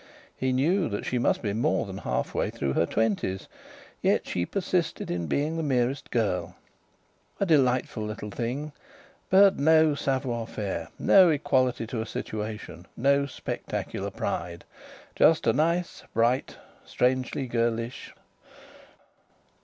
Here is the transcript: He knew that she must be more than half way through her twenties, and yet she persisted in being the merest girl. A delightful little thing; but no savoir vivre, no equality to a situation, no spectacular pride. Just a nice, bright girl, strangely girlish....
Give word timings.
He 0.35 0.51
knew 0.51 0.89
that 0.89 1.05
she 1.05 1.19
must 1.19 1.43
be 1.43 1.53
more 1.53 1.85
than 1.85 1.99
half 1.99 2.33
way 2.33 2.49
through 2.49 2.73
her 2.73 2.87
twenties, 2.87 3.41
and 3.41 3.47
yet 4.13 4.25
she 4.27 4.47
persisted 4.47 5.11
in 5.11 5.27
being 5.27 5.57
the 5.57 5.61
merest 5.61 6.09
girl. 6.09 6.55
A 7.39 7.45
delightful 7.45 8.01
little 8.01 8.31
thing; 8.31 8.71
but 9.29 9.59
no 9.59 9.93
savoir 9.93 10.47
vivre, 10.47 10.87
no 10.97 11.29
equality 11.29 11.85
to 11.85 12.01
a 12.01 12.07
situation, 12.07 12.87
no 12.97 13.27
spectacular 13.27 14.09
pride. 14.09 14.65
Just 15.15 15.45
a 15.45 15.53
nice, 15.53 16.01
bright 16.15 16.47
girl, 16.47 16.65
strangely 16.87 17.45
girlish.... 17.45 18.11